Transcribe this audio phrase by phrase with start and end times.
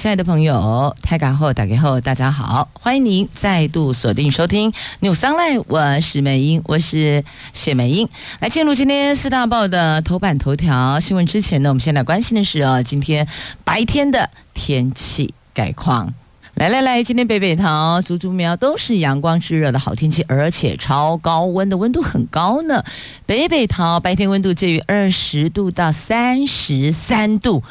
[0.00, 4.72] 亲爱的朋友，台港后打开后，大家好，欢迎您再度锁定收听
[5.02, 7.22] 《News Online》，我是美英，我是
[7.52, 8.08] 谢美英。
[8.38, 13.28] 来进入今天四大报的头版头条新闻之前呢，我们先来关心的是哦，今天
[13.62, 16.14] 白天的天气概况。
[16.54, 22.82] 来来来，今天北北桃、竹竹苗都是阳光炙热的好天气，而且超高温的温度很高呢。
[23.26, 27.62] 北北桃白天温度介于二十度到三十三度。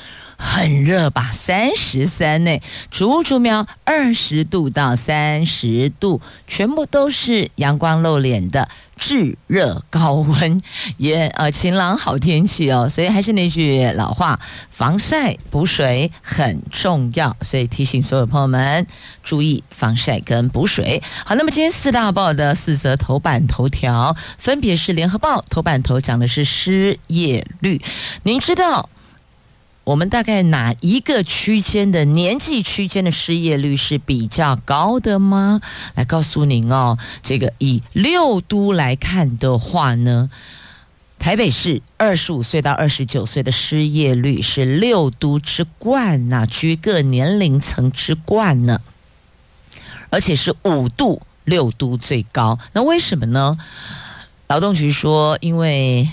[0.42, 2.58] 很热吧，三十三呢，
[2.90, 10.60] 竹竹苗二十度到三十度，全部都是阳光露脸的炙热高温，
[10.96, 12.88] 也呃晴朗好天气哦。
[12.88, 14.40] 所以还是那句老话，
[14.70, 18.88] 防晒补水很重要，所以提醒所有朋友们
[19.22, 21.04] 注意防晒跟补水。
[21.26, 27.82] 好，那么今天四大报的四则头版头条，分别是联合报头版头讲的是失业率，
[28.24, 28.90] 您知道？
[29.90, 35.60] 我们大概哪一个区间的年纪区间的失业率是比较高的吗？
[35.96, 40.30] 来告诉您哦，这个以六都来看的话呢，
[41.18, 48.82] 台北市二十五岁到二十九岁的失业率是六都之冠呐，居各年龄层之冠呢，
[50.12, 52.60] 而且是五都六都最高。
[52.74, 53.58] 那为什么呢？
[54.46, 56.08] 劳动局说，因为。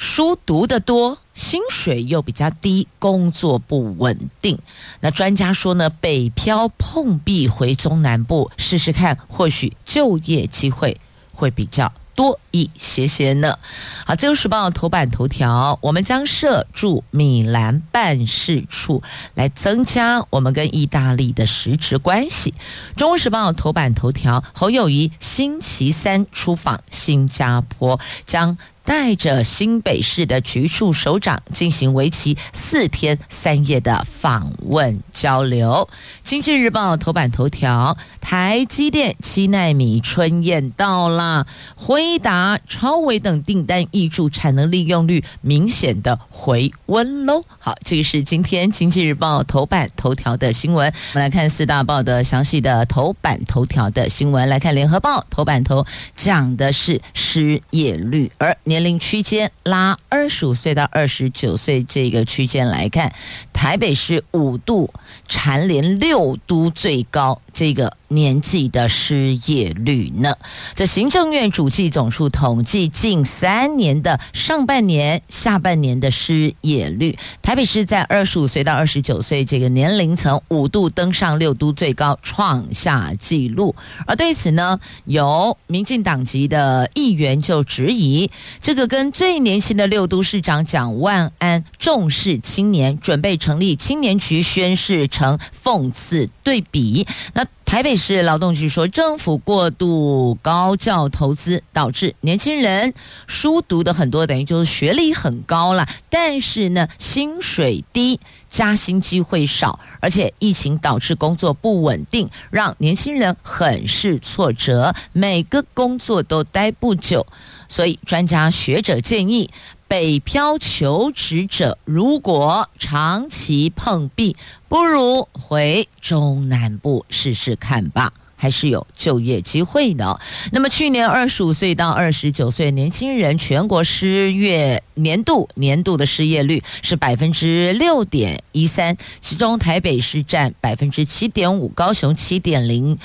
[0.00, 4.58] 书读得多，薪水又比较低，工作不稳定。
[5.00, 10.98] 那专家说呢，北漂碰壁回中南部试试看，或许就业机会
[11.34, 13.58] 会比较多一些些呢。
[14.06, 19.02] 好，自由时报头版头条，我们将设驻米兰办事处，
[19.34, 22.54] 来增加我们跟意大利的实质关系。
[22.96, 28.56] 中国时报头版头条，侯友谊星期三出访新加坡，将。
[28.84, 35.88] 带着新北市的局处首长进行为期四天三夜的访问交流。
[36.22, 41.46] 经济日报头版头条：台积电七纳米春燕到啦，
[41.76, 47.42] 辉达、超微等订单挹注，产能利用率明显的回温喽。
[47.58, 50.92] 好，这个是今天经济日报头版头条的新闻。
[51.12, 54.48] 我们来看四大报的详细的头版头条的新闻。
[54.48, 55.84] 来看联合报头版头
[56.16, 58.80] 讲的是失业率，而年。
[58.82, 63.12] 龄区间拉二十五岁到二十九岁这个区间来看，
[63.60, 64.88] 台北市五度
[65.28, 67.92] 蝉联六都最高这个。
[68.12, 70.34] 年纪的失业率呢？
[70.74, 83.76] 这行政院主计总处统计近三年的上半年、下半年的失业率，台北市在二十五岁到二十九岁这个年龄层五度登上六都最高，创下纪录。
[84.08, 88.28] 而对此呢，有民进党籍的议员就质疑，
[88.60, 97.04] 这个跟最年轻的六都市长蒋万安重视青年，准备成成立青年局宣示成讽刺对比。
[97.34, 102.94] 那台北市劳动局说，政府过度高教投资，导致年轻人
[103.26, 117.26] 书读的很多，等于就是学历很高了，但是呢，薪水低，加薪机会少，而且疫情导致工作不稳定，让年轻人很是挫折，每个工作都待不久。
[117.68, 119.48] 所以，专家学者建议，
[119.90, 124.36] 北漂求职者如果长期碰壁，
[124.68, 130.20] 不如回中南部试试看吧，还是有就业机会的。
[130.52, 142.96] 那么，去年二十五岁到二十九岁年轻人全国失业年度年度的失业率是百分之六点一三，其中台北市占百分之七点五，高雄七点零。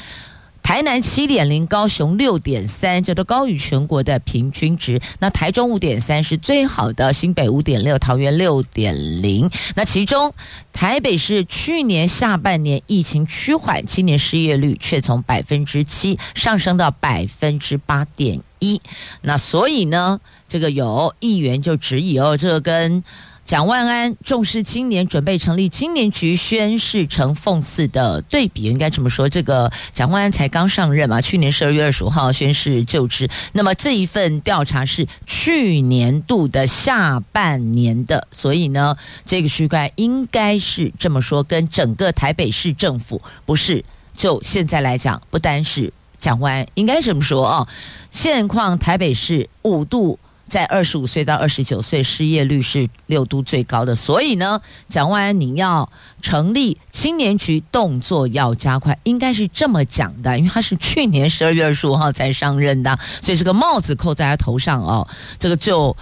[0.66, 5.00] 台南七点零，高雄六点三，这都高于全国的平均值。
[5.20, 9.47] 那台中五点三是最好的，新北五点六，桃园六点零。
[9.76, 10.34] 那其中
[10.73, 18.82] 台北市去年下半年疫情趋缓，今年失业率却从百分之七上升到百分之八点一。
[19.22, 23.03] 那所以呢，这个有议员就质疑哦，这跟。
[23.46, 29.30] 蒋万安重视青年，准备成立青年局，宣示成讽刺的对比，应该这么说。
[29.30, 33.30] 这个蒋万安才刚上任嘛，去年十二月二十五号宣誓就职。
[33.53, 43.86] 那么这一份调查是去年度的下半年的，所以呢，这个区块应该是这么说，跟整个台北市政府不是。
[44.18, 47.68] 就现在来讲，不单是蒋万安，应该这么说哦。
[48.09, 50.18] 现况台北市五度。
[50.47, 53.96] 在二十五岁到二十九岁，失业率是六都最高的。
[53.96, 55.90] 所以呢，蒋万安你要
[56.22, 65.08] 成立青年局，动作要加快，应该是这么讲的，因为他是去年十二月二十五号才上任的，所以这个帽子扣在他头上哦，
[65.40, 65.96] 这个就。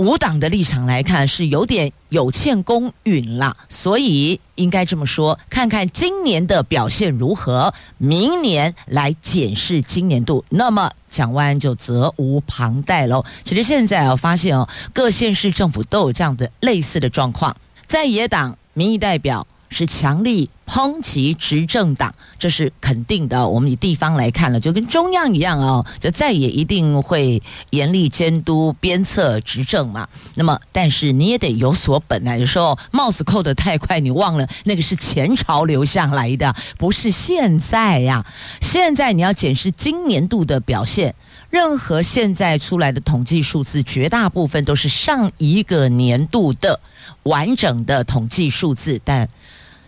[0.00, 13.22] 五党的立场来看是有点有欠公允了，所以应该这么说，看看今年的表现如何，明年来检视今年度，那么蒋万安就责无旁贷喽。
[13.44, 17.54] 其实现在我发现哦，各县市政府都有这样的类似的状况，
[17.86, 19.46] 在野党民意代表。
[19.70, 23.48] 是强力抨击执政党，这是肯定的。
[23.48, 27.40] 我们以地方来看了，就跟中央一样哦，就再也一定会
[27.70, 30.08] 严厉监督鞭策执政嘛。
[30.34, 32.36] 那么，但是你也得有所本啊。
[32.36, 38.26] 有时候帽子扣得太快，你忘了那个是前朝留下来的，不是现在呀。
[38.60, 41.14] 现在你要检视今年度的表现，
[41.48, 46.80] 任何现在出来的统计数字，绝大部分都是上一个年度的
[47.22, 49.28] 完整的统计数字，但。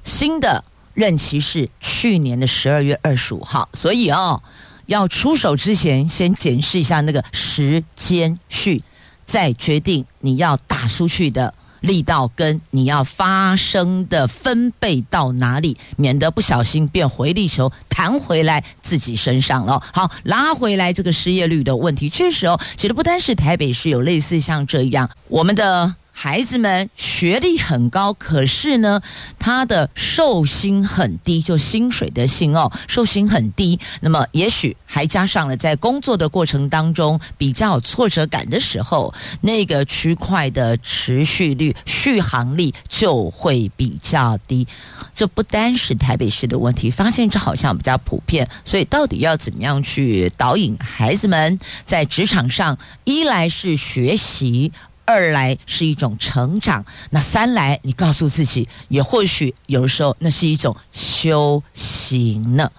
[0.05, 0.65] 新的
[0.95, 4.43] 任期是去年的十二月二十五号，所以哦，
[4.87, 8.83] 要出手之前，先检视一下那个时间序，
[9.25, 19.83] 再决定你要打出去的力道跟你要发生的分贝到哪里，免得不小心变回力球弹回来自己身上了。
[19.95, 25.95] 好，拉回来这个失业率的问题，确实哦，其实不单是台北市有类似像这样，我们的。
[26.15, 29.01] 孩子们学历很高，可是呢，
[29.39, 33.81] 他的寿薪很低，就薪水的薪哦，寿薪很低。
[34.03, 44.69] 那么，也许还加上了在工作的过程当中比较有挫折感的时候，那个区块的持续率、续航力就会比较低。
[45.15, 48.49] 这不单是台北市的问题，发现这好像比较普遍。
[48.65, 54.71] 所以，到底要怎么样去导引孩子们在职场上，一来是学习。
[55.13, 62.71] 二来是一种成长，那三来你告诉自己，也或许有时候那是一种修行呢，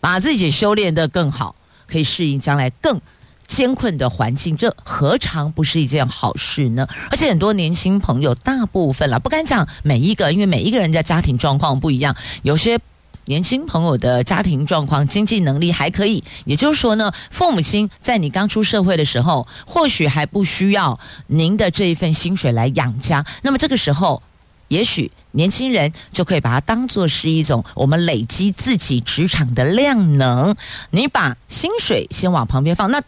[0.00, 1.54] 把自己修炼得更好，
[1.86, 2.98] 可以适应将来更
[3.46, 6.88] 艰困的环境，这何尝不是一件好事呢？
[7.10, 12.80] 而且很多年轻朋友，大部分了，不敢讲每一个，因为每一个人的家庭状况不一样，有些。
[13.26, 20.98] 年轻朋友的家庭状况、经济能力还可以，也就是说呢，父母亲在你刚出社会的时候，或许还不需要
[21.28, 23.24] 您的这一份薪水来养家。
[23.42, 24.22] 那么这个时候，
[24.68, 30.54] 也许年轻人就可以把它当做是一种我们累积自己职场的量能。
[30.90, 33.02] 你把薪水先往旁边放，那。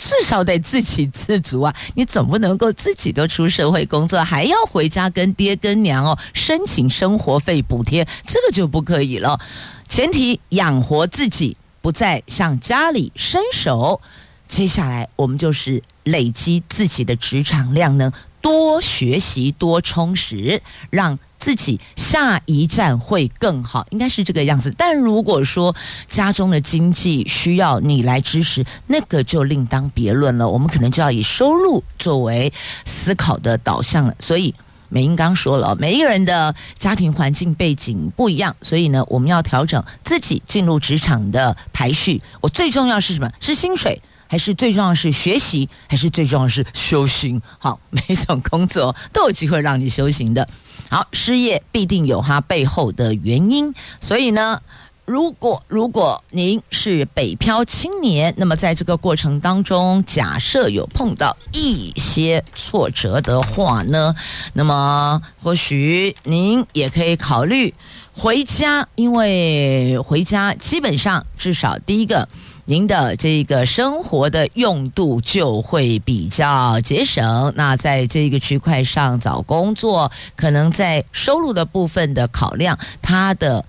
[0.00, 1.76] 至少得自给自足啊！
[1.94, 9.38] 你总不能够自己都出社会工作，还要回家跟爹跟娘哦申请生活费补贴，这个就不可以了。
[9.86, 14.00] 前提养活自己，不再向家里伸手。
[14.48, 18.10] 接下来我们就是累积自己的职场量能，
[18.40, 21.18] 多学习，多充实，让。
[21.40, 24.72] 自己下一站会更好，应该是这个样子。
[24.76, 25.74] 但如果说
[26.06, 30.46] 家中的经济需要你来支持，那个就另当别论了。
[30.46, 32.52] 我们可能就要以收入作为
[32.84, 34.14] 思考的导向了。
[34.20, 34.54] 所以
[34.90, 42.20] 美英刚说了，每一个人的家庭环境背景不一样，所以呢，我们要调整自己进入职场的排序。
[42.42, 43.32] 我最重要是什么？
[43.40, 47.40] 是薪水，还是最重要是学习，还是最重要是修行？
[47.58, 50.46] 好，每一种工作都有机会让你修行的。
[50.90, 54.60] 好，失业必定有它背后的原因，所以呢，
[55.04, 64.12] 如果如果您是北漂青年，那么在这个过程当中，假设有碰到一些挫折的话呢，
[64.54, 67.72] 那么或许您也可以考虑
[68.12, 72.28] 回家，因为回家基本上至少第一个。
[72.70, 83.64] 您的这个生活的用度就会比较节省，那在这个区块上找工作，可能在收入的部分的考量，它的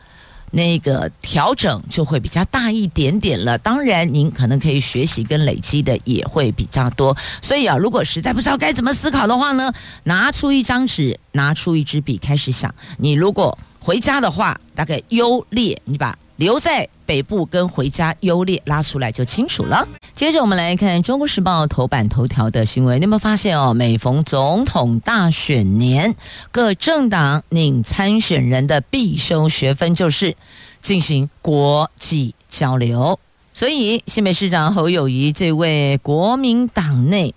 [0.51, 3.57] 那个调整就会比较大一点点了。
[3.57, 7.17] 当然，您可能可以学习跟累积的也会比较多。
[7.41, 12.71] 所以啊，如果实在不知道该怎么思考的话呢，拿出一张纸，拿出一支笔，开始想。
[12.99, 16.15] 你如果回家的话，大概优劣，你把。
[16.41, 19.87] 留在北部跟回家优劣拉出来就清楚了。
[20.15, 23.75] 接着我们来看《中国时报》头版头条的新闻，你有没有发现哦？
[23.75, 26.15] 每逢总统大选年，
[26.51, 30.35] 各政党拟参选人的必修学分就是
[30.81, 33.19] 进行国际交流。
[33.53, 37.35] 所以新北市长侯友谊这位国民党内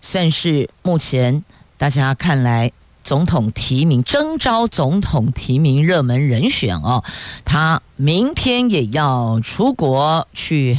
[0.00, 1.42] 算是目前
[1.76, 2.70] 大家看来。
[3.04, 7.04] 总统提名征召总统提名热门人选哦，
[7.44, 10.78] 他明天也要出国去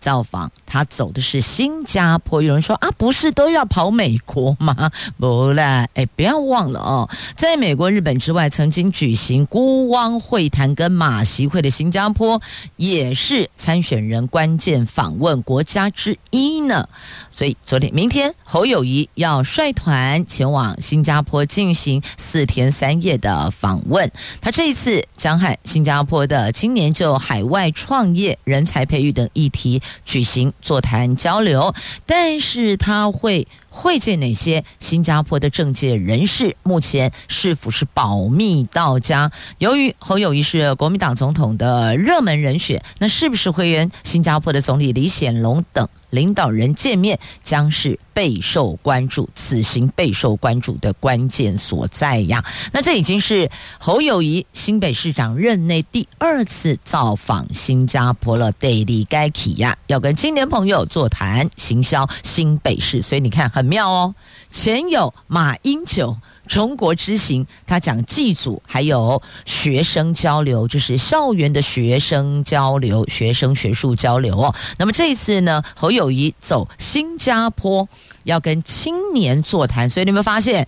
[0.00, 2.42] 造访他走的是新加坡。
[2.42, 4.90] 有人说啊，不是都要跑美国吗？
[5.18, 12.40] 不啦，哎，不要忘了哦，在美国、日本之外，曾经举行孤汪会谈跟马习会的新加坡，
[12.76, 16.88] 也是参选人关键访问国家之一呢。
[17.30, 24.10] 所以昨天、明天，侯友谊要率团前往新加坡进行四天三夜的访问。
[24.40, 31.74] 他这一次将和新加坡的青年就海外创业、人才培育等议题举行座谈交流，
[32.06, 33.46] 但是他会。
[33.70, 36.54] 会见哪些新加坡的政界人士？
[36.62, 39.30] 目前是否是保密到家？
[39.58, 52.44] 由于侯友谊是国民党总统的热门人选，那是不是会跟新加坡的总理李显龙等领导人见面，将是备受关注，此行备受关注的关键所在呀。
[52.72, 53.48] 那这已经是
[53.78, 58.50] 侯友谊新北市长任内第二次造访新加坡了。
[58.58, 64.14] 得里该起呀，要跟青年朋友座谈行销新北市，所以你看很妙哦。
[64.50, 66.16] 前有马英九。
[66.48, 74.52] 中国之行，他讲祭祖，还有学生交流，就是校园的学生交流、学生学术交流哦。
[74.76, 77.88] 那么这一次呢，侯友谊走新加坡，
[78.24, 80.66] 要跟青年座谈，所以你们发现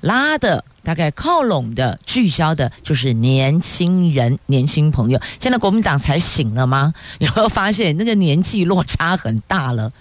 [0.00, 5.20] 拉的大概靠拢的、聚焦的，就是年轻人、年轻朋友。
[5.38, 6.94] 现在国民党才醒了吗？
[7.18, 9.92] 有没有发现那个年纪落差很大了？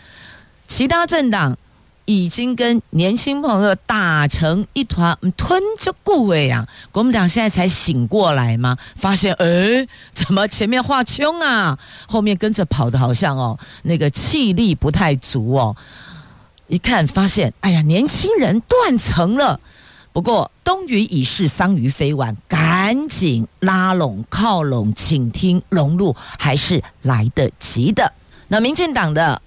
[0.65, 1.58] 其他政党。
[2.08, 6.66] 已经跟年轻朋友打成一团，吞着顾位啊！
[6.90, 8.78] 国民党现在才醒过来吗？
[8.96, 15.76] 发现哎，怎么前面画圈啊，后面跟着跑的好像哦，那个气力不太足哦。
[16.68, 19.60] 一看发现，哎呀，年轻人断层了。
[20.14, 28.14] 不过冬鱼已逝，桑榆飞晚，赶紧拉拢靠拢，请听融入还是来得及的。
[28.48, 29.42] 那民进党的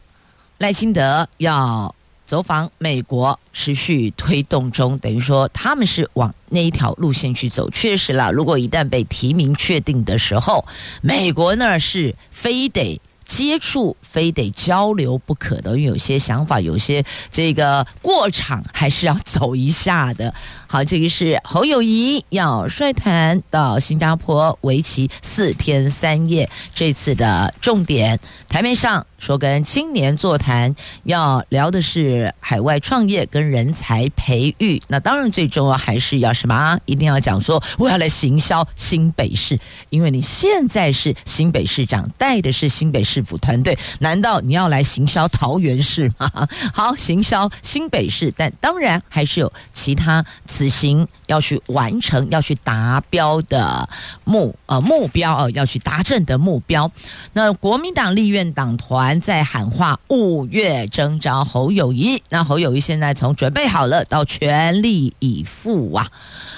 [0.59, 1.95] 赖清德要。
[2.31, 7.69] 走访美国，持续推动中，等于说他们是往那一条路线去走。
[7.71, 10.65] 确实啦，如果一旦被提名确定的时候，
[11.03, 13.01] 美国那是非得。
[13.27, 20.35] 接触非得交流不可的，因为有些想法，有些这个过场还是要走一下的。
[20.73, 26.49] 好，这个是侯友谊要率团到新加坡，为期四天三夜。
[26.73, 34.81] 这次的重点台面上说跟青年座谈，要聊的是海外创业跟人才培育。
[34.87, 36.79] 那当然最重要还是要什么？
[36.85, 39.59] 一定要讲说我要来行销新北市，
[39.89, 43.21] 因为你现在是新北市长，带的是新北市。
[43.23, 46.49] 府团队，难道你要来行销桃园市吗？
[46.73, 50.25] 好，行销新北市，但当然还是有其他
[50.61, 53.89] 此行要去完成、要去达标的
[54.25, 56.93] 目呃目标哦、呃，要去达成的目标。
[57.33, 66.07] 那国民党立院党团在喊话五月征召侯友谊，那侯友谊现在从准备好了到全力以赴啊。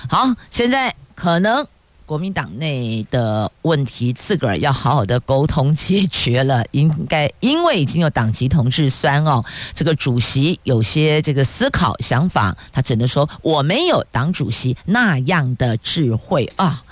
[0.08, 1.64] 好，现在可能。
[2.12, 6.62] 国民党内的问题，自个儿要好好的沟通解决了。
[6.72, 9.42] 应该因为已经有党籍同志酸哦，
[9.72, 16.84] 这个主席有些这个思考想法，他只能说我没有党主席那样的智慧啊。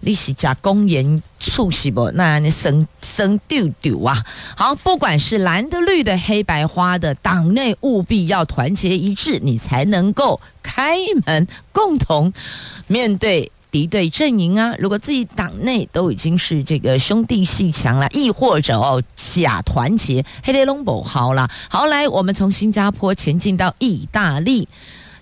[0.00, 2.10] 你是假公言促是不？
[2.12, 4.24] 那你生生丢丢啊！
[4.56, 12.32] 好，不管是蓝的、绿的、黑白花的，党内务必要团结一致，你才能够开门共同
[12.86, 13.52] 面对。
[13.72, 21.48] 敌对阵营啊，如果自己党内都已经是这个兄弟性强了，亦或者哦假团结，黑雷龙不好了。
[21.70, 24.68] 好，来，我们从新加坡前进到意大利。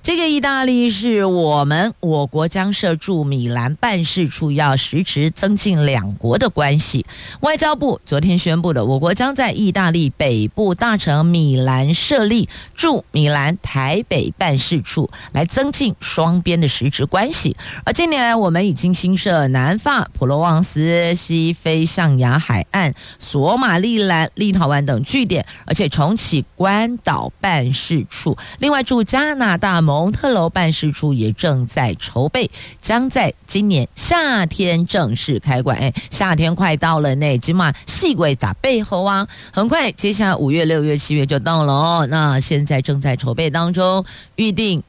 [0.02, 7.04] 这个意大利是我们我国将设驻米兰办事处，要实质增进两国的关系。
[7.40, 17.56] 外交部昨天宣布的，我国将在意大利北部大城米兰设立驻米兰台北办事处，来增进双边的实质关系。
[17.84, 28.36] 而近年来，我们已经新设南法、普罗旺斯、西非象牙海岸、索马利兰、立陶宛等据点，而且重启关岛办事处。
[28.58, 29.80] 另外，驻加拿大。
[29.80, 35.78] 蒙特娄办事处也正在筹备，将在今年夏天正式开馆。
[35.78, 39.28] 哎，夏天快到了那起码戏鬼咋背后啊？
[39.52, 42.06] 很快，接下来五月、六月、七月就到了哦。
[42.10, 44.82] 那现在正在筹备当中，预定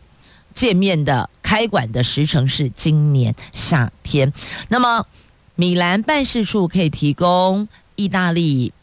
[0.55, 4.33] 见面的开馆的时程是今年夏天。
[4.69, 5.05] 那么，
[5.55, 8.73] 米兰办事处可以提供意大利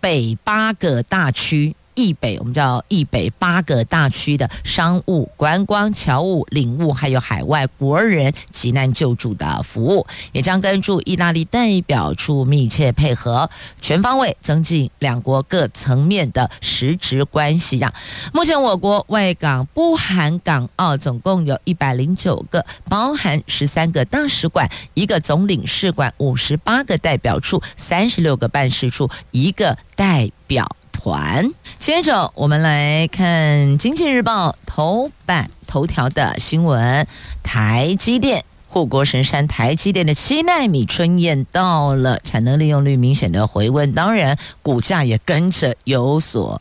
[0.00, 1.74] 北八个大区。
[1.98, 13.50] 义北，我们叫义北八个大区的商务、观光、侨务、领务，还有海外国人急难救助的服务，也将跟驻意大利代表处密切配合，
[13.80, 17.92] 全方位增进两国各层面的实质关系呀。
[18.32, 31.48] 目前我国外港不含港澳总共有一百零九个，包含十三个大使馆、一个总领事馆、五十八个代表处、三十六个办事处、一个代表团。
[31.78, 33.26] 接着我们来看
[33.76, 37.06] 《经济日报》头版头条的新闻：
[37.44, 46.60] 台积电护国神山台积电的七纳米春宴到了，产能利用率明显的回温，当然股价也跟着有所。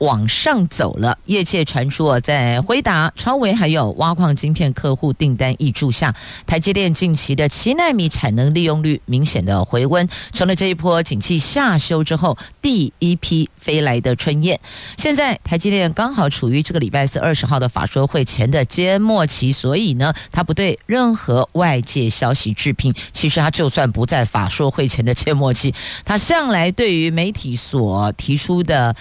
[0.00, 6.14] 往上走了，业界传出在辉达、超维还有挖矿晶片客户订单挹注下，
[6.46, 14.58] 台积电近期的七纳米产能利用率明显的回温，成了这一波景气下修之后第一批飞来的春燕。
[14.96, 22.92] 现在台积电刚好处于这个礼拜四二十号的法说会前的缄默期，所以呢，他不对任何外界消息置评。
[23.12, 28.96] 其实他就算不在法说会前的缄默期，他向来对于媒体所提出的。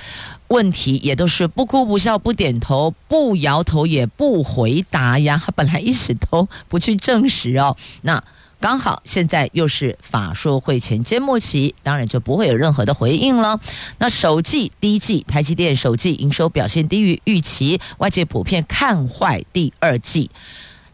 [0.49, 7.75] 问题也都是不哭不笑不点头不摇头也不回答呀，他 本来一直都不去证实哦。
[8.01, 8.23] 那
[8.59, 13.57] 刚好现在又是法说会前缄默期，当然就不会有任何的回应了。
[13.99, 20.29] 那首季第一季台积电首季营收表现低于预期，外界普遍看坏第二季。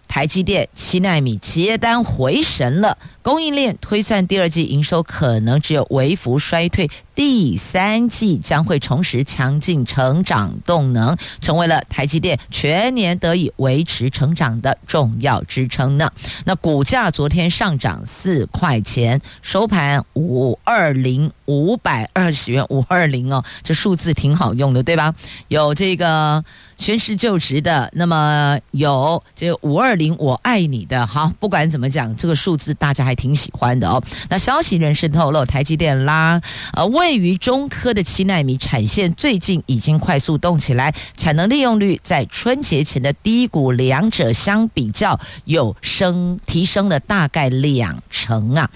[0.07, 6.87] 台积电七纳米接单回神了，供应链推算第二季营收可能只有微幅衰退。
[7.15, 16.11] 第三季将会重拾强劲成长动能，成为了台积电全年得以维持成长的重要支撑呢。
[16.43, 25.13] 那股价昨天上涨四块钱，收盘五二零五百二十元，五二零哦，这数字挺好用的，对吧？
[25.47, 26.43] 有这个
[26.77, 34.03] 宣誓就职的，那么有这五二零我爱你的，好，不管怎么讲，这个数字大家还挺喜欢的哦。
[34.27, 36.41] 那消息人士透露，台积电拉
[36.73, 48.67] 呃为位于中科的七纳米产线最近已经快速动起来，产能利用率在春节前的低谷，两者相比较有升提升了大概两成啊。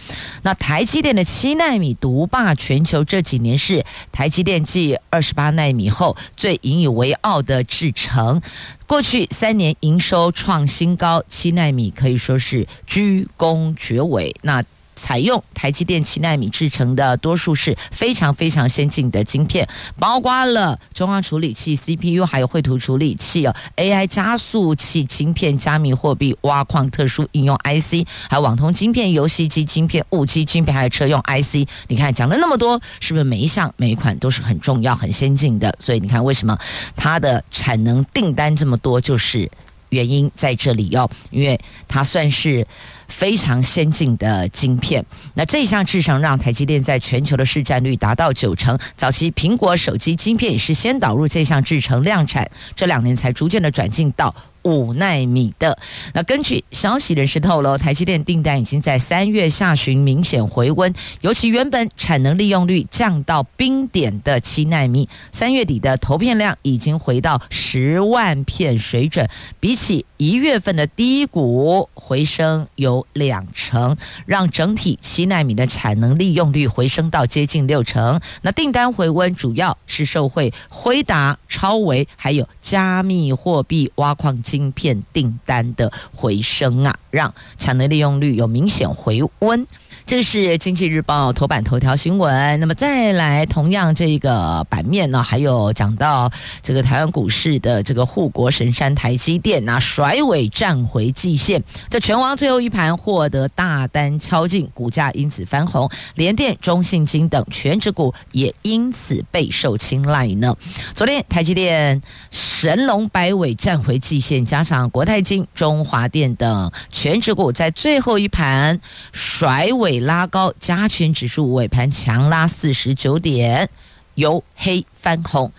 [0.44, 8.40] 那台积电的七纳米独霸全球，这几年是台积电继二十八纳米后最引以为傲的制程。
[8.86, 14.36] 过去三年营收创新高，七纳米可以说是居功厥伟。
[14.44, 14.64] 那
[15.00, 31.68] 采用台积电七纳米制成的多数是非常非常先进的晶片，包括了中央处理器 CPU，还有绘图处理器哦，AI 加速器晶片、加密货币挖矿特殊应用 IC，还有网通晶片、游戏机晶片、五 G 晶片，还有车用 IC。
[31.88, 35.74] 你看讲了那么多，是不是每一项每一款都是很重要、很先进的？
[35.80, 36.58] 所以你看为什么
[36.96, 39.50] 它的产能订单这么多，就是
[39.90, 42.68] 原因在这里哟，因为它算是。
[43.10, 48.78] 非常先进的晶片，那这项制程让台积电在全球的市占率达到九成。
[48.96, 54.34] 早期苹果手机晶片也是先导入这项制程量产，这两年才逐渐的转进到。
[54.64, 55.80] 五纳米的。
[56.14, 69.28] 那根据消息人士透露，台积电订单已经在三月下旬明显回温，尤其原本产能利用率降到冰点的七纳米，三月底的投片量已经回到十万片水准，
[69.62, 78.20] 比起一月份的低谷回升有两成，让整体七纳米的产能利用率回升到接近六成。
[78.42, 89.66] 那订单回温主要是受惠辉达、超维，还有加密货币挖矿晶片订单的回升啊，让产能利用率有明显回温。
[90.10, 92.60] 这是《经济日报》头版头条新闻。
[92.60, 96.32] 那么再来，同样这个版面呢，还有讲到
[96.64, 110.56] 这个台湾股市的这个护国神山台积电那甩尾站回季线，在全网最后一盘获得大单敲进，股价因此翻红，联电、中信金等全值股也因此备受青睐呢。
[110.96, 119.99] 昨天台积电神龙摆尾站回季线，加上国泰金、中华电等全值股在最后一盘甩尾。
[120.00, 123.70] 拉高加权指数尾盘强拉四十九点，
[124.16, 125.52] 由黑翻红，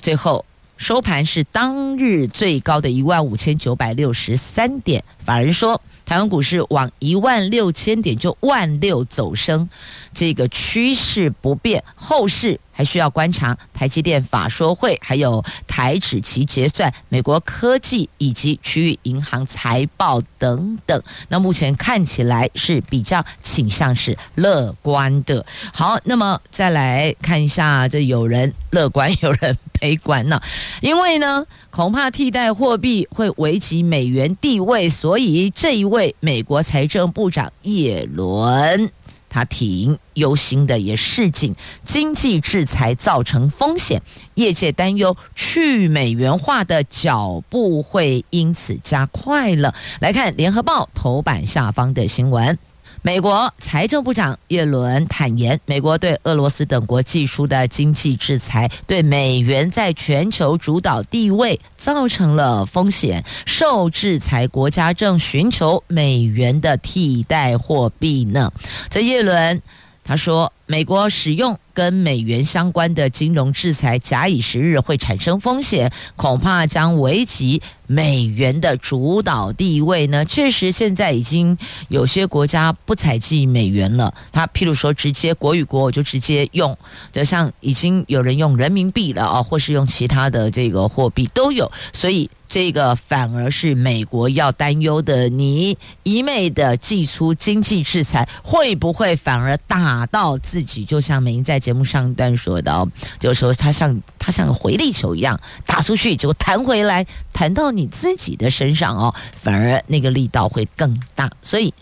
[0.00, 0.44] 最后
[0.76, 5.04] 收盘是当日最高的一万五千九百六十三点。
[5.18, 9.68] 法人说，台湾股市往一万六千点就万六走升，
[10.12, 12.58] 这个趋势不变，后市。
[12.80, 21.02] 还需要观察台积电法说会，还有台指期结算、美国科技以及区域银行财报等等。
[21.28, 25.44] 那目前看起来是比较倾向是乐观的。
[25.74, 30.40] 好，那么再来看一下，这有人乐观，有人悲观呢？
[30.80, 38.90] 因为呢，恐怕替代货币会危及美元地位，所以这一位美国财政部长叶伦。
[39.30, 44.02] 他挺忧心的，也示警经济制裁造成风险，
[44.34, 49.74] 业界担忧去美元化的脚步会因此加快了。
[50.00, 52.58] 来看联合报头版下方的新闻。
[53.02, 63.24] 美国财政部长耶伦坦言，美国对俄罗斯等国技术的经济制裁，对美元在全球主导地位造成了风险。
[63.46, 68.52] 受制裁国家正寻求美元的替代货币呢。
[68.90, 69.62] 这耶伦。
[70.02, 80.24] 他说：“美国使用跟美元相关的金融制裁，假以时日会产生风险，恐怕将危及美元的主导地位呢。
[80.24, 84.14] 确实，现在已经有些国家不采计美元了。
[84.30, 86.78] 他譬如说，直接国与国我就直接用，
[87.10, 100.84] 就像已经有人用人民币了啊，或是用其他的这个货币都有，所以。”这个反而是美国要担忧的，你一味的祭出经济制裁，会不会反而打到自自己？
[100.84, 102.86] 就像美英在节目上一段说的哦，
[103.18, 111.30] 就是说它像它像个回力球一样打出去，就弹回来，弹到你自己的身上哦，反而那个力道会更大。
[111.40, 111.72] 所以，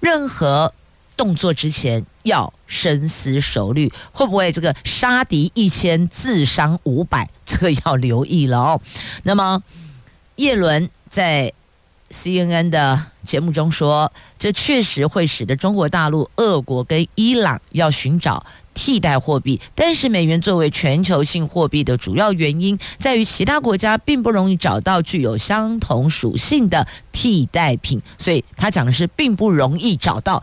[0.00, 0.72] 任何
[1.16, 7.30] 动作之前要深思熟虑，会不会这个杀敌一千，自伤五百？
[7.44, 8.80] 这个要留意了哦。
[9.22, 9.62] 那么。
[10.38, 11.50] 叶伦在
[12.10, 30.42] CNN 的节目中说：“这确实会使得中国大陆、俄国跟伊朗要寻找替代货币，但是美元作为全球性货币的主要原因，在于其他国家并不容易找到具有相同属性的替代品，所以他讲的是并不容易找到，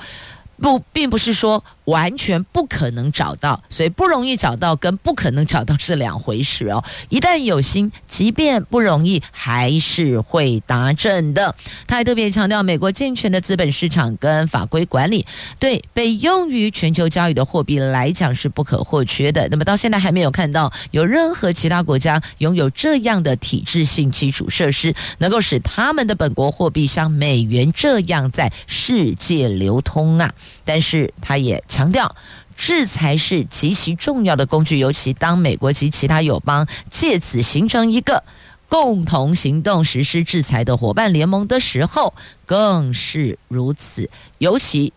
[0.57, 6.83] 不，并不是说。”完全不可能找到，所以不容易找到跟不可能找到是两回事哦。
[7.09, 11.53] 一旦有心，即便不容易，还是会达阵的。
[11.85, 15.25] 他还特别强调，美国健全的资本市场跟法规管理，
[15.59, 19.47] 对被用于全球交易的货币来讲是不可或缺的。
[19.49, 30.33] 那么到现在还没有看到有任何其他国家拥有这样的体制性基础设施，能够使他们的本国货币像美元这样在世界流通啊。
[30.63, 31.61] 但是他也。
[31.73, 32.15] 强调
[32.55, 38.23] 制裁是极其重要的工具，尤其当美国及其他友邦借此形成一个
[38.69, 42.13] 共同行动实施制裁的伙伴联盟的时候，
[42.45, 44.07] 更是如此。
[44.37, 44.93] 尤其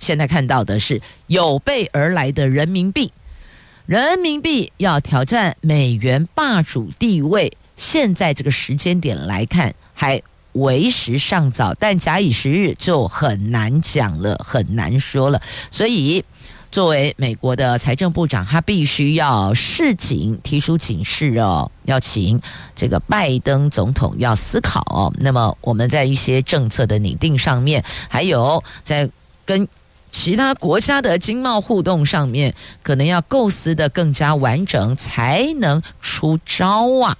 [0.00, 3.12] 现在看到的是有备而来的人民币，
[3.86, 10.20] 人民币要挑战美元霸主地位，现在这个时间点来看还
[10.60, 15.40] 为时尚早，但假以时日就很难讲了，很难说了。
[15.70, 16.24] 所以，
[16.70, 22.40] 作为美国的财政部长，他必须要示警，提出警示哦，要请
[22.76, 25.12] 这个拜登总统要思考哦。
[25.20, 29.10] 那么，我们在一些政策的拟定上面，还有在
[29.44, 29.66] 跟
[30.10, 37.16] 其他国家的经贸互动上面，可能要构思得更加完整，才能出招啊！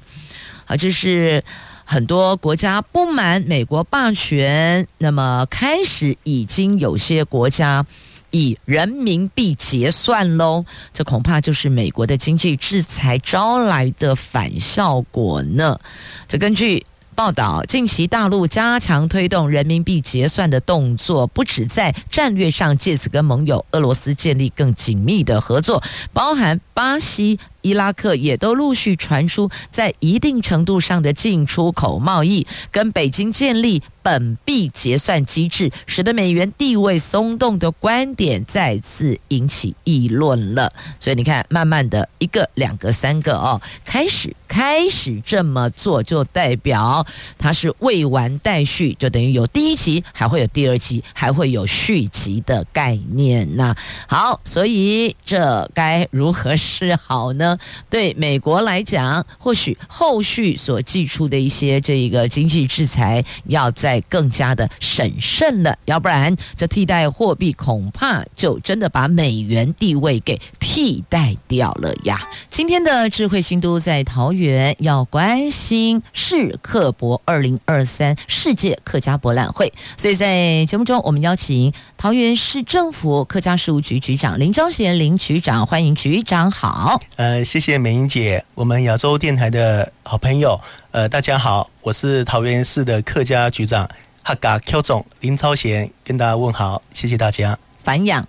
[0.66, 1.42] 好，这是。
[1.90, 7.86] 很多国家不满美国霸权，那么开始已经有些国家
[8.30, 15.80] 以人民币结算喽，这恐怕就是美国的经济制裁招来的反效果呢。
[16.28, 16.84] 这根据。
[17.14, 40.72] 报道，近期大陆加强推动人民币结算的动作，不止在战略上借此跟盟友俄罗斯建立更紧密的合作，包含巴西、伊拉克也都陆续传出在一定程度上的进出口贸易，跟北京建立本币结算机制，使得美元地位松动的观点再次引起议论了。
[40.98, 47.06] 所以你看，慢慢的一个、两个、三个哦，开始开始这么做，就代表
[47.38, 53.74] 它是未完待续，就等于有第一集，还会有第二集，还会有续集的概念呐。
[54.06, 57.47] 好，所以这该如何是好呢？
[57.88, 72.28] 对美国来讲，或许后续所寄出的一些这个经济制裁，要再更加的审慎了，要不然这替代货币恐怕就真的把美元地位给替代掉了呀。
[72.50, 87.00] 今天的智慧新都在桃园，要关心世客博二零二三世界客家博览会，所以在节目中我们邀请桃园市政府客家事务局局长林昭贤林局长，欢迎局长好。
[87.16, 93.88] 呃，谢谢美英姐，我们亚洲电台的好朋友，呃，大家好，我是桃园市的客家局长
[94.22, 97.58] 哈嘎 Q 总林超贤，跟大家问好，谢谢大家。
[97.82, 98.26] 反养。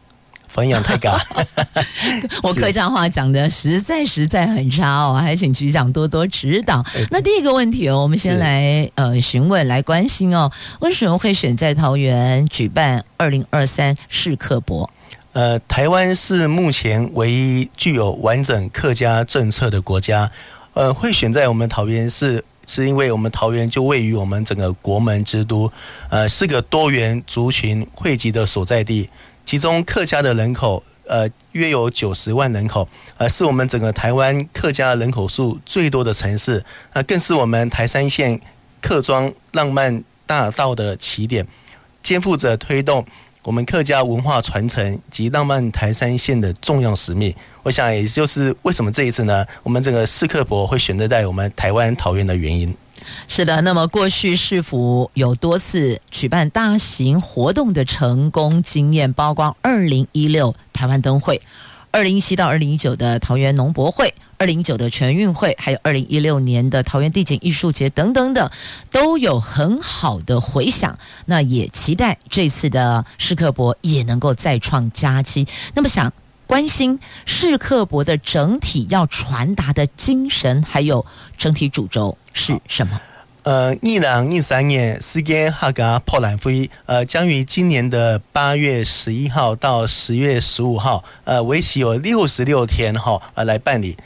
[0.52, 1.16] 反养太高，
[2.42, 6.84] 我客家话讲的实在实在很差哦，还请局长多多指导。
[7.12, 14.90] 那第一个问题哦，我们先来呃询问来关心哦，为什么会选在桃园举办二零二三世客博？
[15.34, 20.32] 呃，台湾是目前唯一具有完整客家政策的国家，
[20.74, 25.72] 呃，会选在我们桃园市，是因为我们桃园就位于我们整个国门之都，
[26.10, 29.08] 呃，是个多元族群汇集的所在地。
[29.46, 32.88] 其中客家的人口，呃，约有九十万人口，
[33.18, 36.64] 呃，是我们整个台湾客家人口数最多的城市，
[36.94, 38.42] 那更是我们台三线
[38.82, 41.46] 客庄浪漫大道的起点，
[42.02, 43.06] 肩负着推动
[43.44, 47.34] 我们客家文化传承及浪漫台山线的重要使命。
[47.64, 52.76] 我想，也就是为什么这一次呢，我们这个世客博会选择在我们台湾桃园的原因。
[53.28, 61.42] 是的，那么过去市府有多次举办大型活动的成功经验，包括二零一六台湾灯会、
[61.92, 68.50] 二零一七到二零一九的桃园农博会、二零一九的全运会，还有二零一六年的桃园地景艺术节等等等，
[68.90, 70.98] 都有很好的回响。
[71.26, 75.46] 那也期待这次的世客博也能够再创佳绩。
[75.74, 76.12] 那么想
[76.48, 81.06] 关心世客博的整体要传达的精神，还有
[81.38, 82.18] 整体主轴。
[82.32, 83.02] 是什么？
[83.44, 93.98] 呃，二零二三年世界客家博览会，呃，将于今年的八月十一号到十月十五号，呃，为期有六十六天哈，呃，来办理。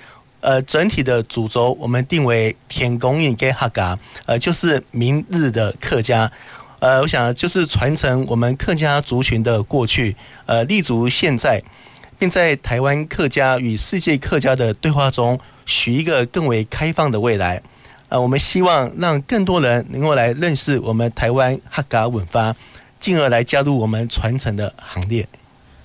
[0.44, 6.30] 呃，整体的主轴我们定为“天公运给客家”，呃，就是明日的客家。
[6.80, 10.14] 呃，我想就是传承我们客家族群的过去，
[10.46, 11.64] 呃，立足现在，
[12.20, 17.62] 并在台湾客家与世界客家的对话中，许一个更为开放的未来。
[18.10, 22.54] 呃，我们希望让更多人能够来认识我们台湾客家文化，
[23.00, 25.26] 进而来加入我们传承的行列。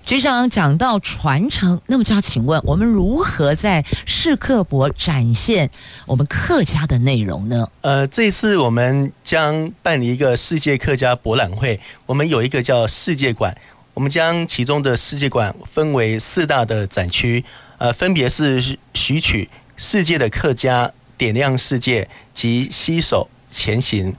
[0.09, 5.71] 局长讲到传承，那么就要请问，我们如何在世客博展现
[6.07, 7.68] 我们客家的内容呢？
[7.83, 13.55] 呃，这次我们将办理一个世界客家博览会，我们有一个叫世界馆，
[13.92, 17.44] 我们将其中的世界馆分为四大的展区，
[17.77, 20.90] 呃，分别是许曲世界的客家。
[21.18, 24.14] 点亮世界及携手前行。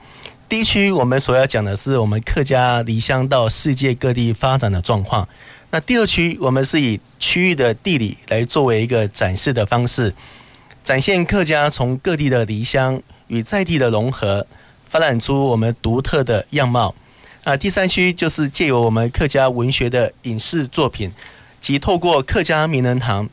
[0.50, 5.26] 第一区我们所要讲的是我们客家离乡到世界各地发展的状况。
[5.72, 10.12] 那第二区我们是以区域的地理来作为一个展示的方式，
[10.82, 14.44] 展现客家从各地的离乡与在地的融合，
[14.88, 16.92] 发展出我们独特的样貌。
[17.44, 21.12] 啊，第三区就是借由我们客家文学的影视作品，
[21.60, 23.28] 及透过客家名人堂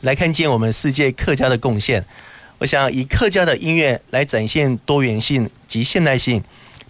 [0.00, 2.04] 来看见我们世界客家的贡献。
[2.58, 6.42] 我想以客家的音乐来展现多元性及现代性，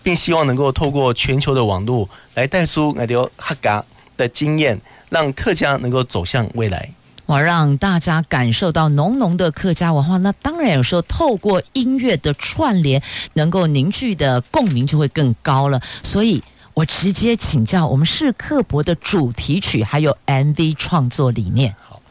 [0.02, 3.84] 并希望能够透过全球的网络来带出那条客家
[4.16, 6.90] 的经验，让客家能够走向未来。
[7.26, 10.18] 我让大家感受到浓浓的客家文化。
[10.18, 15.80] 那当然有时候透过音乐的串联，能够凝聚的共鸣就会更高了。
[16.02, 16.42] 所以
[16.74, 21.74] 我直接请教我们是刻薄的主题曲还有 MV 创作理念。
[21.88, 22.02] 好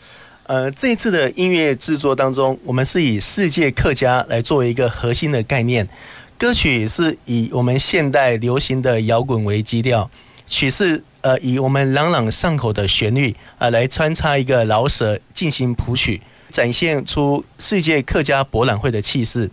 [0.46, 5.88] 呃，这一次的音乐制作当中，我们是以世界客家来作为一个核心的概念。
[6.38, 10.10] 歌曲是以我们现代流行的摇滚为基调，
[10.46, 19.50] 曲式呃以我们朗朗上口的旋律啊、呃、来穿插一个饶舌进行谱曲，展现出世界客家博览会的气势。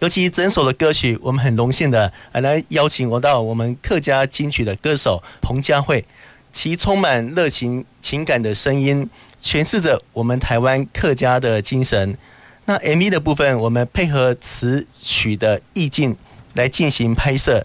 [0.00, 6.04] 尤其整首的歌曲，我们很荣幸的来邀请我到我们客家金曲的歌手彭佳慧，
[6.52, 9.08] 其充满热情情感的声音。
[9.42, 12.18] 诠释着我们台湾客家的精神。
[12.64, 16.16] 那 MV 的部分，我们配合词曲的意境
[16.54, 17.64] 来进行拍摄，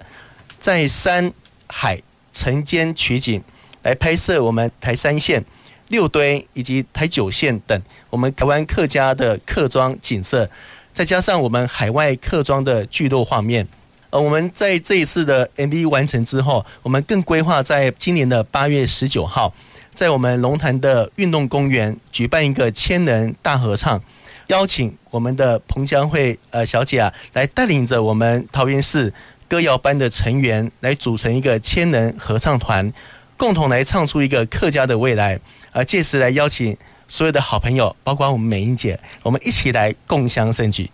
[0.59, 1.33] 在山
[1.67, 1.99] 海
[2.33, 3.41] 晨间取景
[3.83, 5.43] 来拍摄我们台三线、
[5.89, 10.49] 六堆以及台九线等我们台湾客家的客庄景色，
[10.93, 13.67] 再加上我们海外客庄的聚落画面。
[14.09, 19.53] 呃，我们在这一次的 MV 完成之后，我们更规划在今年的八月十九号。
[19.93, 24.01] 在我们龙潭的运动公园举办一个千人大合唱，
[24.47, 29.13] 邀请我们的彭佳慧呃小姐啊来带领着我们桃园市
[29.51, 32.89] 歌谣班的成员来组成一个千人合唱团，
[33.35, 35.37] 共同来唱出一个客家的未来。
[35.73, 36.77] 而，届时来邀请
[37.09, 40.89] 所有的好朋友，包括我们美英姐，我们一起来共襄盛举。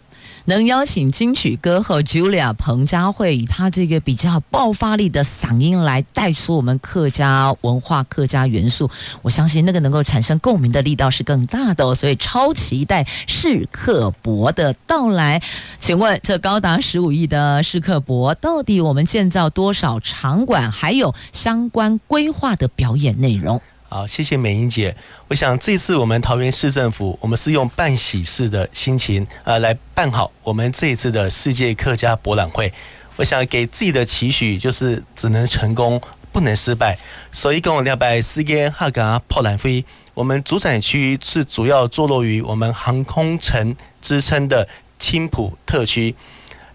[0.47, 8.89] 能邀请金曲歌后 Julia 彭佳慧以她这个比较爆发力的嗓音来带出我们客家文化、客家元素，
[9.21, 11.93] 我相信那个能够产生共鸣的力道是更大的哦。
[11.93, 15.41] 所以超期待试课博的到来。
[15.77, 23.61] 请问这高达十五亿的试课博，到底我们建造多少场馆，还有相关规划的表演内容？
[23.89, 24.93] 好，谢谢美英姐。
[25.29, 32.71] 我想这次我们桃园市政府，我们是用办喜事的心情，呃，来办好我们这一次的世界客家博览会。
[33.15, 36.01] 我想给自己的期许就是只能成功，
[36.33, 36.99] 不能失败。
[37.31, 44.67] 所以，跟我两百四间客家博览会，我们主展区是主要坐落于我们航空城之称的
[44.99, 46.13] 青埔特区。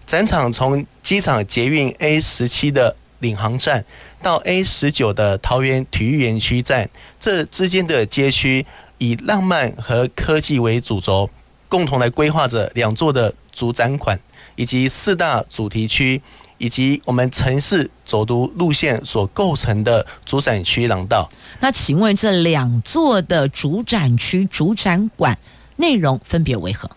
[0.07, 3.83] 展场从机场捷运 A 十七的领航站。
[4.21, 6.87] 到 A 十九的桃园体育园区站，
[7.19, 8.65] 这之间的街区
[8.99, 11.29] 以浪漫和科技为主轴，
[11.67, 14.17] 共同来规划着两座的主展馆，
[14.55, 16.21] 以及四大主题区，
[16.57, 21.29] 以及我们城市走读路线所构成的主展区廊道。
[21.59, 25.37] 那请问这两座的主展区、主展馆
[25.75, 26.89] 内容分别为何？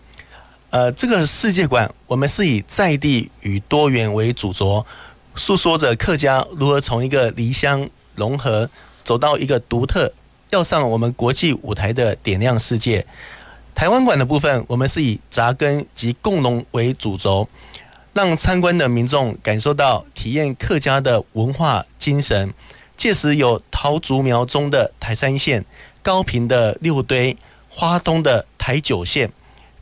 [0.69, 4.85] 呃，这个世界馆我们是以在地与多元为主轴。
[5.37, 8.67] 诉说着客家如何从一个离乡融合，
[9.03, 10.11] 走到一个独特、
[10.49, 13.05] 要上我们国际舞台的点亮世界。
[13.75, 17.47] 台湾馆的部分，我们是以扎根及共荣为主轴，
[18.13, 22.51] 让参观的民众感受到体验客家的文化精神。
[22.97, 25.63] 届时有桃竹苗中的台三线、
[26.01, 27.37] 高屏的六堆、
[27.69, 29.31] 花东的台九线、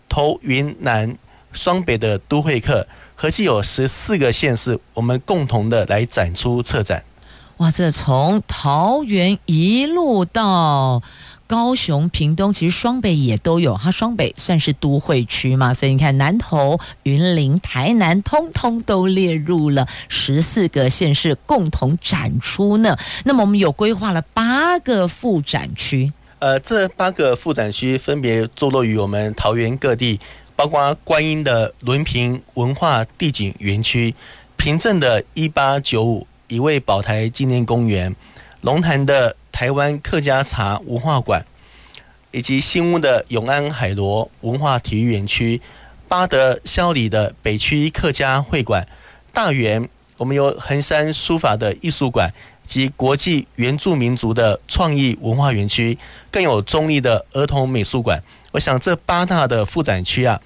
[0.09, 1.17] 头云南、
[1.53, 2.85] 双北的都会客。
[3.25, 7.03] 合计有十四个县市，我们共同的来展出策展。
[7.57, 11.01] 哇，这从桃园一路到
[11.47, 13.75] 高雄、屏东，其实双北也都有。
[13.81, 22.95] 它双北算是都会区嘛，所以你看南投、云林、台南，通通都列入了十四个县市共同展出呢。
[23.23, 26.13] 那么我们有规划了八个副展区。
[26.37, 30.19] 呃，这八个副展区分别坐落于我们桃园各地。
[30.55, 34.15] 包括观音的伦坪文化地景园区、
[34.55, 38.15] 平镇的一八九五一位宝台纪念公园、
[38.61, 41.45] 龙潭的台湾客家茶文化馆，
[42.31, 45.61] 以及新屋的永安海螺文化体育园区、
[46.07, 48.87] 八德孝里的北区客家会馆、
[49.33, 55.97] 大园我们有横山书法的艺术馆及国际原住民族的创意文化园区，
[56.31, 58.23] 更有中坜的儿童美术馆。
[58.55, 60.39] 我想这八大的副展区啊，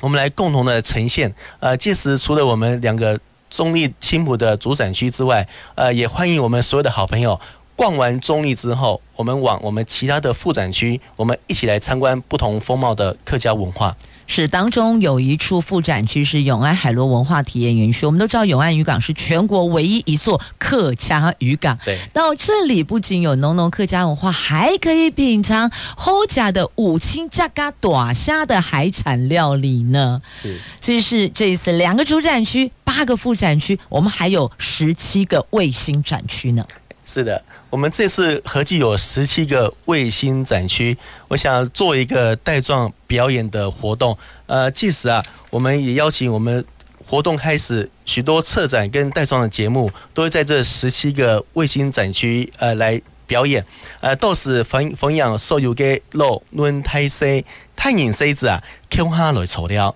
[0.00, 1.32] 我们来共同的呈现。
[1.60, 3.16] 呃，届时除了我们两个
[3.48, 7.40] 中立青浦的主展区之外，呃，也欢迎我们所有的好朋友
[7.76, 13.96] 逛完中立之后，我们往我们其他的副展区，我们一起来参观不同风貌的客家文化。
[14.26, 18.04] 是当中有一处副展区是永安海螺文化体验园区。
[18.06, 21.78] 我们都知道永安渔港是全国唯一一座客家渔港。
[21.84, 30.20] 对，到这里不仅有浓浓客家文化，还可以品尝后甲的五青加嘎短虾的海产料理呢。
[30.24, 36.66] 是，这是这一次两个主展区，八个副展区，我们还有十七个卫星展区呢。
[37.08, 37.40] 是的，
[37.70, 44.18] 我们这次合计有十七个卫星展区，我想做一个带状表演的活动。
[44.46, 46.64] 呃，届时啊，我们也邀请我们
[47.06, 53.64] 活动开始，许多策展跟带状的节目都会在这十七个卫星展区呃来表演。
[54.00, 57.42] 呃，到时逢逢养所有的老轮胎生、
[57.76, 59.94] 太阳狮子啊，空下来草料。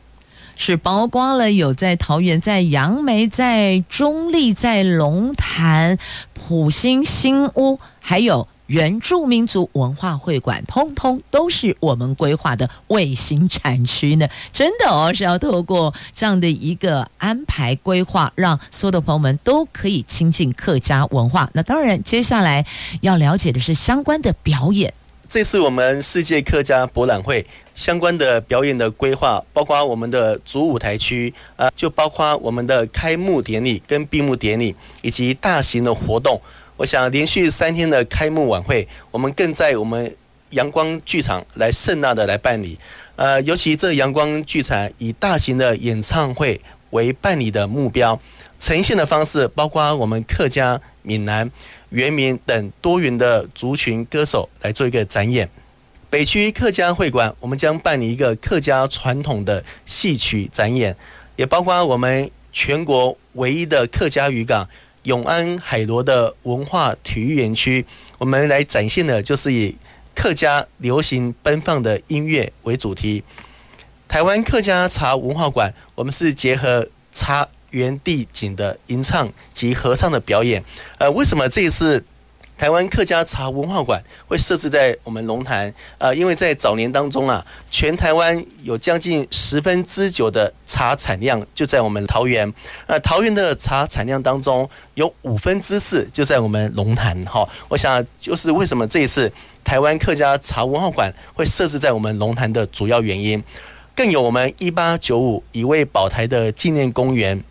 [0.62, 5.96] 是包括了有在桃园、在杨梅、在中坜、在龙潭、
[6.50, 14.28] 五星新屋，还有原住民族文化会馆，通通都是我们规划的卫星产区呢。
[14.52, 21.48] 真的哦，是要透过这样的一个安排规划，让所有的朋友们都可以亲近客家文化。
[21.52, 22.66] 那当然，接下来
[23.00, 24.92] 要了解的是相关的表演。
[25.30, 36.42] 这次我们世界客家博览会相关的表演的规划，包括我们的主舞台区，呃，就包括我们的开幕典礼跟闭幕典礼，以及大型的活动。
[36.76, 40.12] 我想连续三天的开幕晚会，我们更在我们
[40.50, 42.76] 阳光剧场来盛大的来办理。
[43.14, 48.18] 呃，尤其这阳光剧场以大型的演唱会为办理的目标，
[48.58, 51.48] 呈现的方式包括我们客家、闽南。
[51.90, 55.48] 原民等多元的族群歌手来做一个展演。
[56.08, 60.96] 北区客家会馆，我们将办理一个客家传统的戏曲展演，
[61.36, 64.68] 也包括我们全国唯一的客家渔港
[65.04, 67.86] 永安海螺的文化体育园区，
[68.18, 69.76] 我们来展现的就是以
[70.14, 73.22] 客家流行奔放的音乐为主题。
[74.08, 80.62] 台湾客家茶文化馆，我们是结合茶园地景的吟唱及合唱的表演。
[80.98, 82.04] 呃，为什么这一次
[82.58, 85.72] 台湾客家茶文化馆会设置在我们龙潭？
[85.96, 92.52] 呃，因为在早年当中啊，全台湾有将近十分之九的茶产量就在我们桃园。
[92.86, 97.24] 呃，桃园的茶产量当中有五分之四就在我们龙潭。
[97.24, 99.32] 哈，我想就是为什么这一次
[99.64, 103.42] 台湾客家茶文化馆会设置在我们龙潭的主要原因。
[103.94, 107.42] 更有我们一八九五一位保台的纪念公园，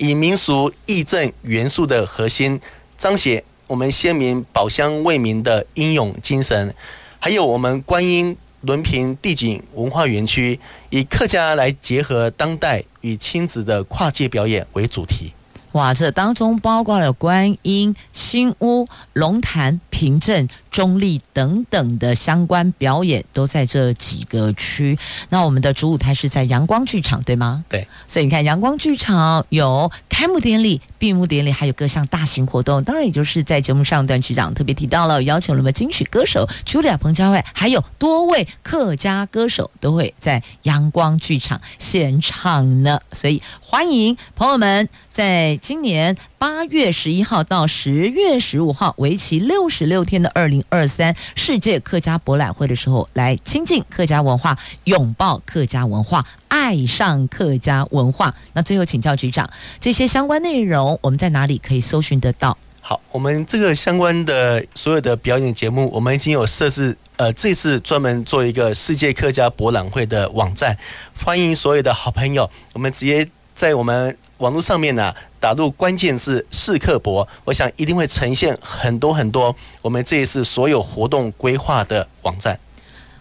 [0.00, 2.58] 以民俗义政元素的核心，
[2.96, 6.70] 彰显我们先民保乡为民的英勇精神；
[7.18, 15.34] 还有我们观音伦平地景文化园区，以客家来结合当代与亲子的跨界表演为主题。
[15.72, 24.98] 哇，这当中包括了观音、新屋、龙潭、平镇、中立等等的相关表演，都在这几个区。
[25.28, 27.64] 那我们的主舞台是在阳光剧场，对吗？
[27.68, 27.86] 对。
[28.08, 32.82] 所以你看，阳光剧场有开幕典礼、闭幕典礼，还有各项大型活动。
[32.82, 43.00] 当然，也就是在节目上段，局长特别提到了，邀请了我们金曲歌手茱莉亚·彭佳慧，还有多位客家歌手都会在阳光剧场现唱呢。
[43.12, 44.88] 所以，欢迎朋友们
[45.20, 45.54] 在。
[45.60, 58.34] 今年八月十一号到十月十五号，为期六十六天的二零二三世界客家博览会的时候，来亲近客家文化，拥抱客家文化，爱上客家文化。
[58.54, 62.56] 那最后请教局长，这些相关内容我们在哪里可以搜寻得到？
[62.80, 70.78] 好，我们这个相关的所有的表演节目，我们已经有设置，呃，这次专门做一个世界客家博览会的网站，
[71.22, 74.16] 欢迎所有的好朋友，我们直接在我们。
[74.40, 82.58] 网络上面呢，打入关键字“世客博”，我想一定会呈现很多很多我们这一次所有活动规划的网站。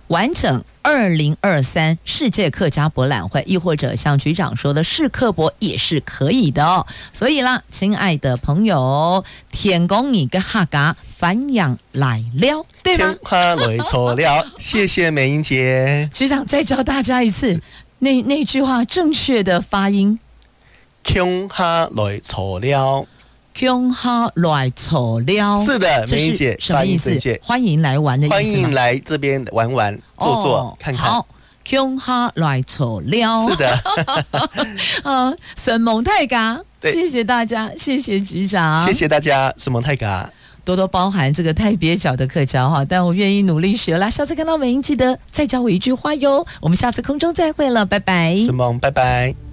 [0.07, 6.88] 完整二零二三世界客家博览会，亦或者像局长说的“世客博”也是可以的哦。
[7.13, 13.05] 所以啦，亲爱的朋友，天公你个哈嘎反阳来了，对吗？
[13.05, 16.09] 天花来错了， 谢谢美英姐。
[16.13, 17.61] 局长再教大家一次
[17.99, 20.17] 那那句话正确的发音。
[21.12, 23.03] 穷哈来错了，
[23.51, 25.60] 穷哈来错了。
[25.66, 27.18] 是的，梅英姐，什么意思？
[27.41, 28.36] 欢迎来玩的意思。
[28.36, 31.12] 欢迎来这边玩玩，坐坐，哦、看看。
[31.12, 31.26] 好，
[31.66, 33.49] 穷哈来错了。
[33.49, 33.82] 是的。
[35.03, 40.32] 嗯， 沈蒙泰嘎，谢谢大家，谢谢局长，谢谢大家，沈蒙泰嘎，
[40.64, 44.07] 多多包涵这个太蹩脚的客家哈，但我愿意努力学啦。
[44.07, 46.45] 下次看到美英，记得再教我一句话哟。
[46.62, 48.38] 我们下次空中再会了，拜拜。
[48.38, 49.48] 沈蒙，拜拜。